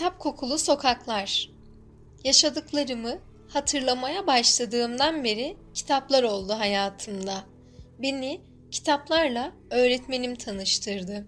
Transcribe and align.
Kitap 0.00 0.18
kokulu 0.18 0.58
sokaklar. 0.58 1.50
Yaşadıklarımı 2.24 3.18
hatırlamaya 3.48 4.26
başladığımdan 4.26 5.24
beri 5.24 5.56
kitaplar 5.74 6.22
oldu 6.22 6.52
hayatımda. 6.52 7.44
Beni 7.98 8.40
kitaplarla 8.70 9.52
öğretmenim 9.70 10.36
tanıştırdı. 10.36 11.26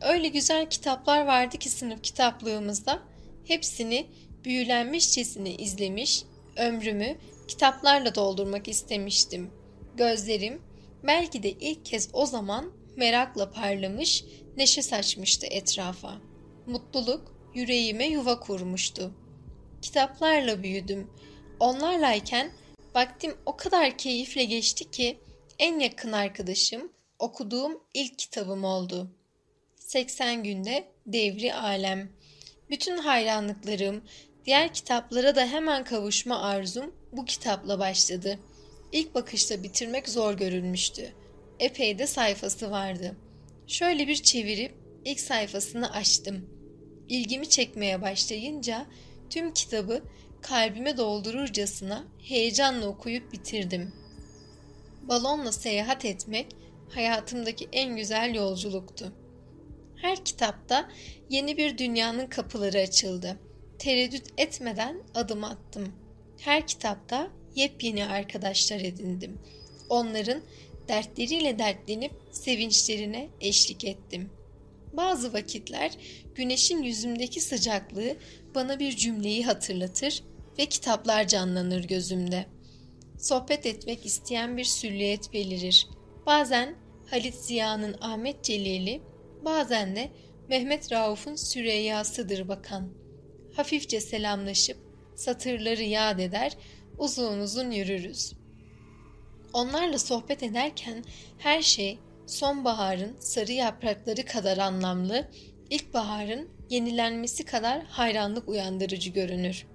Öyle 0.00 0.28
güzel 0.28 0.70
kitaplar 0.70 1.26
vardı 1.26 1.58
ki 1.58 1.70
sınıf 1.70 2.02
kitaplığımızda. 2.02 3.02
Hepsini 3.44 4.06
büyülenmişçesine 4.44 5.54
izlemiş, 5.54 6.22
ömrümü 6.56 7.16
kitaplarla 7.48 8.14
doldurmak 8.14 8.68
istemiştim. 8.68 9.50
Gözlerim 9.96 10.62
belki 11.02 11.42
de 11.42 11.50
ilk 11.50 11.84
kez 11.84 12.08
o 12.12 12.26
zaman 12.26 12.72
merakla 12.96 13.50
parlamış, 13.50 14.24
neşe 14.56 14.82
saçmıştı 14.82 15.46
etrafa. 15.46 16.14
Mutluluk 16.66 17.33
yüreğime 17.54 18.06
yuva 18.06 18.40
kurmuştu. 18.40 19.14
Kitaplarla 19.82 20.62
büyüdüm. 20.62 21.10
Onlarlayken 21.60 22.50
vaktim 22.94 23.34
o 23.46 23.56
kadar 23.56 23.98
keyifle 23.98 24.44
geçti 24.44 24.90
ki 24.90 25.18
en 25.58 25.78
yakın 25.78 26.12
arkadaşım 26.12 26.92
okuduğum 27.18 27.80
ilk 27.94 28.18
kitabım 28.18 28.64
oldu. 28.64 29.10
80 29.76 30.42
günde 30.42 30.84
devri 31.06 31.54
alem. 31.54 32.08
Bütün 32.70 32.98
hayranlıklarım, 32.98 34.04
diğer 34.46 34.74
kitaplara 34.74 35.36
da 35.36 35.46
hemen 35.46 35.84
kavuşma 35.84 36.42
arzum 36.42 36.94
bu 37.12 37.24
kitapla 37.24 37.78
başladı. 37.78 38.38
İlk 38.92 39.14
bakışta 39.14 39.62
bitirmek 39.62 40.08
zor 40.08 40.34
görülmüştü. 40.34 41.12
Epey 41.58 41.98
de 41.98 42.06
sayfası 42.06 42.70
vardı. 42.70 43.16
Şöyle 43.66 44.08
bir 44.08 44.16
çevirip 44.16 44.74
ilk 45.04 45.20
sayfasını 45.20 45.92
açtım. 45.92 46.50
İlgimi 47.08 47.48
çekmeye 47.48 48.02
başlayınca 48.02 48.86
tüm 49.30 49.54
kitabı 49.54 50.02
kalbime 50.42 50.96
doldururcasına 50.96 52.04
heyecanla 52.22 52.86
okuyup 52.86 53.32
bitirdim. 53.32 53.92
Balonla 55.02 55.52
seyahat 55.52 56.04
etmek 56.04 56.46
hayatımdaki 56.88 57.68
en 57.72 57.96
güzel 57.96 58.34
yolculuktu. 58.34 59.12
Her 59.96 60.24
kitapta 60.24 60.90
yeni 61.30 61.56
bir 61.56 61.78
dünyanın 61.78 62.26
kapıları 62.26 62.78
açıldı. 62.78 63.38
Tereddüt 63.78 64.26
etmeden 64.38 65.02
adım 65.14 65.44
attım. 65.44 65.92
Her 66.40 66.66
kitapta 66.66 67.30
yepyeni 67.54 68.06
arkadaşlar 68.06 68.80
edindim. 68.80 69.38
Onların 69.88 70.42
dertleriyle 70.88 71.58
dertlenip 71.58 72.12
sevinçlerine 72.32 73.28
eşlik 73.40 73.84
ettim. 73.84 74.30
Bazı 74.96 75.32
vakitler 75.32 75.92
güneşin 76.34 76.82
yüzümdeki 76.82 77.40
sıcaklığı 77.40 78.16
bana 78.54 78.78
bir 78.78 78.96
cümleyi 78.96 79.44
hatırlatır 79.46 80.22
ve 80.58 80.66
kitaplar 80.66 81.28
canlanır 81.28 81.84
gözümde. 81.84 82.46
Sohbet 83.18 83.66
etmek 83.66 84.06
isteyen 84.06 84.56
bir 84.56 84.64
süliyet 84.64 85.32
belirir. 85.32 85.88
Bazen 86.26 86.74
Halit 87.10 87.34
Ziya'nın 87.34 87.96
Ahmet 88.00 88.44
Celil'i, 88.44 89.02
bazen 89.44 89.96
de 89.96 90.10
Mehmet 90.48 90.92
Rauf'un 90.92 91.34
Süreyya'sıdır 91.34 92.48
bakan. 92.48 92.92
Hafifçe 93.56 94.00
selamlaşıp 94.00 94.76
satırları 95.14 95.82
yad 95.82 96.18
eder, 96.18 96.52
uzun 96.98 97.38
uzun 97.38 97.70
yürürüz. 97.70 98.32
Onlarla 99.52 99.98
sohbet 99.98 100.42
ederken 100.42 101.04
her 101.38 101.62
şey 101.62 101.98
sonbaharın 102.26 103.16
sarı 103.20 103.52
yaprakları 103.52 104.24
kadar 104.24 104.58
anlamlı, 104.58 105.28
ilkbaharın 105.70 106.48
yenilenmesi 106.70 107.44
kadar 107.44 107.84
hayranlık 107.84 108.48
uyandırıcı 108.48 109.10
görünür. 109.10 109.66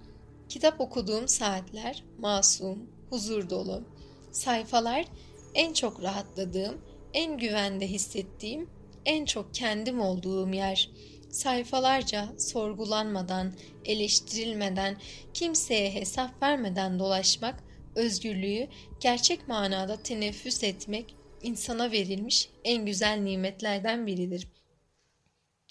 Kitap 0.49 0.81
okuduğum 0.81 1.27
saatler 1.27 2.03
masum, 2.19 2.89
huzur 3.09 3.49
dolu. 3.49 3.83
Sayfalar 4.31 5.05
en 5.53 5.73
çok 5.73 6.03
rahatladığım, 6.03 6.81
en 7.13 7.37
güvende 7.37 7.87
hissettiğim, 7.87 8.69
en 9.05 9.25
çok 9.25 9.53
kendim 9.53 10.01
olduğum 10.01 10.49
yer. 10.49 10.89
Sayfalarca 11.29 12.29
sorgulanmadan, 12.37 13.53
eleştirilmeden, 13.85 14.97
kimseye 15.33 15.93
hesap 15.93 16.43
vermeden 16.43 16.99
dolaşmak, 16.99 17.63
özgürlüğü 17.95 18.67
gerçek 18.99 19.47
manada 19.47 19.97
teneffüs 20.03 20.63
etmek 20.63 21.15
insana 21.43 21.91
verilmiş 21.91 22.49
en 22.63 22.85
güzel 22.85 23.17
nimetlerden 23.17 24.07
biridir. 24.07 24.47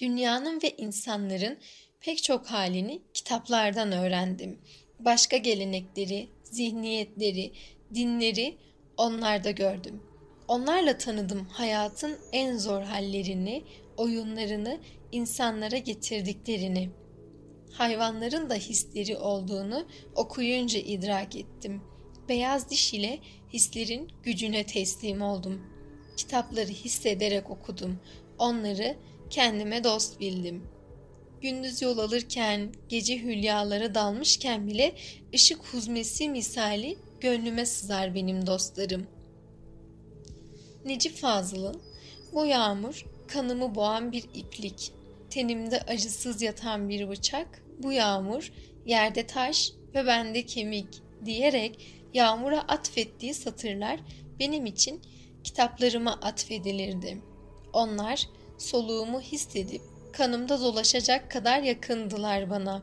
Dünyanın 0.01 0.63
ve 0.63 0.77
insanların 0.77 1.59
pek 2.01 2.23
çok 2.23 2.47
halini 2.47 3.03
kitaplardan 3.15 3.93
öğrendim. 3.93 4.59
Başka 5.01 5.37
gelenekleri, 5.37 6.29
zihniyetleri, 6.45 7.53
dinleri 7.95 8.57
onlarda 8.97 9.51
gördüm. 9.51 10.03
Onlarla 10.49 10.99
tanıdım 10.99 11.49
hayatın 11.49 12.19
en 12.33 12.57
zor 12.57 12.83
hallerini, 12.83 13.65
oyunlarını, 13.97 14.81
insanlara 15.13 15.79
getirdiklerini. 15.79 16.91
Hayvanların 17.73 18.51
da 18.51 18.55
hisleri 18.55 19.17
olduğunu 19.17 19.87
okuyunca 20.15 20.79
idrak 20.79 21.37
ettim. 21.37 21.83
Beyaz 22.29 22.71
diş 22.71 22.95
ile 22.95 23.19
hislerin 23.53 24.09
gücüne 24.23 24.67
teslim 24.67 25.23
oldum. 25.23 25.63
Kitapları 26.17 26.69
hissederek 26.69 27.51
okudum. 27.51 27.99
Onları 28.39 28.97
kendime 29.31 29.85
dost 29.85 30.21
bildim. 30.21 30.63
Gündüz 31.43 31.83
yol 31.83 31.99
alırken, 31.99 32.73
gece 32.89 33.19
hülyalara 33.19 33.95
dalmışken 33.95 34.67
bile 34.67 34.95
ışık 35.35 35.59
huzmesi 35.65 36.29
misali 36.29 36.99
gönlüme 37.21 37.67
sızar 37.67 38.15
benim 38.15 38.47
dostlarım. 38.47 39.07
Necip 40.85 41.17
Fazıl'ın 41.17 41.83
bu 42.33 42.47
yağmur 42.47 43.07
kanımı 43.29 43.75
boğan 43.75 44.13
bir 44.13 44.25
iplik, 44.35 44.93
tenimde 45.31 45.81
acısız 45.81 46.43
yatan 46.43 46.89
bir 46.89 47.09
bıçak, 47.09 47.63
bu 47.79 47.93
yağmur 47.93 48.53
yerde 48.87 49.27
taş 49.27 49.73
ve 49.95 50.07
bende 50.07 50.47
kemik 50.47 50.89
diyerek 51.25 51.98
yağmura 52.15 52.61
atfettiği 52.61 53.35
satırlar 53.35 54.01
benim 54.41 54.67
için 54.67 55.03
kitaplarıma 55.45 56.13
atfedilirdi. 56.13 57.19
Onlar 57.73 58.29
soluğumu 58.59 59.21
hissedip 59.21 59.83
kanımda 60.13 60.61
dolaşacak 60.61 61.31
kadar 61.31 61.63
yakındılar 61.63 62.51
bana. 62.51 62.83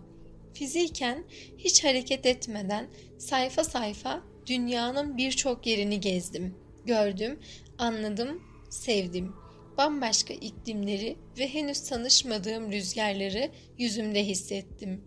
Fiziken 0.53 1.23
hiç 1.57 1.83
hareket 1.83 2.25
etmeden 2.25 2.87
sayfa 3.17 3.63
sayfa 3.63 4.21
dünyanın 4.47 5.17
birçok 5.17 5.67
yerini 5.67 5.99
gezdim. 5.99 6.55
Gördüm, 6.85 7.39
anladım, 7.77 8.43
sevdim. 8.69 9.33
Bambaşka 9.77 10.33
iklimleri 10.33 11.17
ve 11.37 11.53
henüz 11.53 11.83
tanışmadığım 11.83 12.71
rüzgarları 12.71 13.51
yüzümde 13.77 14.25
hissettim. 14.25 15.01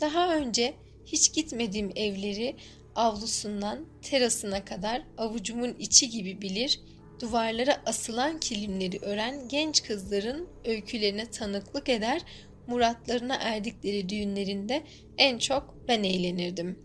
Daha 0.00 0.36
önce 0.36 0.74
hiç 1.06 1.32
gitmediğim 1.32 1.92
evleri 1.96 2.56
avlusundan 2.96 3.86
terasına 4.02 4.64
kadar 4.64 5.02
avucumun 5.18 5.76
içi 5.78 6.10
gibi 6.10 6.42
bilir, 6.42 6.80
duvarlara 7.20 7.82
asılan 7.86 8.40
kilimleri 8.40 8.98
ören 8.98 9.48
genç 9.48 9.82
kızların 9.82 10.48
öykülerine 10.64 11.30
tanıklık 11.30 11.88
eder, 11.88 12.22
muratlarına 12.66 13.34
erdikleri 13.34 14.08
düğünlerinde 14.08 14.82
en 15.18 15.38
çok 15.38 15.88
ben 15.88 16.02
eğlenirdim. 16.02 16.78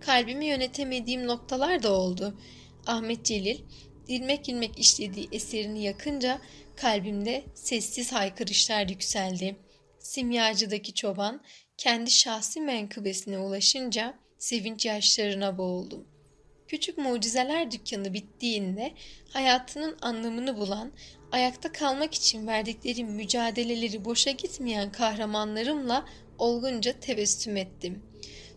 Kalbimi 0.00 0.46
yönetemediğim 0.46 1.26
noktalar 1.26 1.82
da 1.82 1.92
oldu. 1.92 2.38
Ahmet 2.86 3.24
Celil, 3.24 3.58
ilmek 4.08 4.48
ilmek 4.48 4.78
işlediği 4.78 5.28
eserini 5.32 5.82
yakınca 5.82 6.40
kalbimde 6.76 7.44
sessiz 7.54 8.12
haykırışlar 8.12 8.88
yükseldi. 8.88 9.56
Simyacıdaki 9.98 10.94
çoban 10.94 11.42
kendi 11.76 12.10
şahsi 12.10 12.60
menkıbesine 12.60 13.38
ulaşınca 13.38 14.18
sevinç 14.40 14.86
yaşlarına 14.86 15.58
boğuldum. 15.58 16.04
Küçük 16.68 16.98
mucizeler 16.98 17.70
dükkanı 17.70 18.14
bittiğinde 18.14 18.92
hayatının 19.28 19.96
anlamını 20.02 20.56
bulan, 20.56 20.92
ayakta 21.32 21.72
kalmak 21.72 22.14
için 22.14 22.46
verdikleri 22.46 23.04
mücadeleleri 23.04 24.04
boşa 24.04 24.30
gitmeyen 24.30 24.92
kahramanlarımla 24.92 26.06
olgunca 26.38 27.00
tebessüm 27.00 27.56
ettim. 27.56 28.02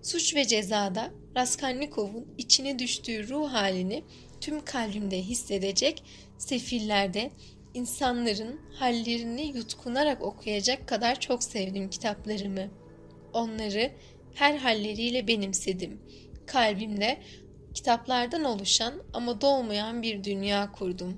Suç 0.01 0.35
ve 0.35 0.47
cezada 0.47 1.11
Raskolnikov'un 1.37 2.35
içine 2.37 2.79
düştüğü 2.79 3.27
ruh 3.29 3.51
halini 3.51 4.03
tüm 4.41 4.65
kalbimde 4.65 5.21
hissedecek, 5.21 6.03
sefillerde 6.37 7.31
insanların 7.73 8.61
hallerini 8.73 9.57
yutkunarak 9.57 10.21
okuyacak 10.21 10.87
kadar 10.87 11.19
çok 11.19 11.43
sevdim 11.43 11.89
kitaplarımı. 11.89 12.69
Onları 13.33 13.91
her 14.35 14.57
halleriyle 14.57 15.27
benimsedim. 15.27 16.01
Kalbimde 16.45 17.17
kitaplardan 17.73 18.43
oluşan 18.43 18.93
ama 19.13 19.41
dolmayan 19.41 20.01
bir 20.01 20.23
dünya 20.23 20.71
kurdum. 20.71 21.17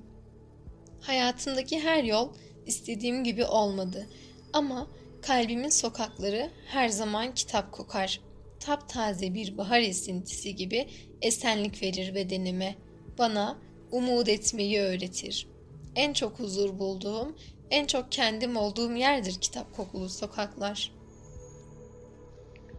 Hayatımdaki 1.01 1.79
her 1.79 2.03
yol 2.03 2.33
istediğim 2.65 3.23
gibi 3.23 3.45
olmadı 3.45 4.07
ama 4.53 4.87
Kalbimin 5.21 5.69
sokakları 5.69 6.51
her 6.67 6.89
zaman 6.89 7.33
kitap 7.33 7.71
kokar. 7.71 8.21
Taptaze 8.59 9.33
bir 9.33 9.57
bahar 9.57 9.79
esintisi 9.79 10.55
gibi 10.55 10.87
esenlik 11.21 11.81
verir 11.81 12.15
bedenime. 12.15 12.75
Bana 13.17 13.57
umut 13.91 14.29
etmeyi 14.29 14.79
öğretir. 14.79 15.47
En 15.95 16.13
çok 16.13 16.39
huzur 16.39 16.79
bulduğum, 16.79 17.35
en 17.69 17.85
çok 17.85 18.11
kendim 18.11 18.57
olduğum 18.57 18.95
yerdir 18.95 19.35
kitap 19.41 19.75
kokulu 19.75 20.09
sokaklar.'' 20.09 21.04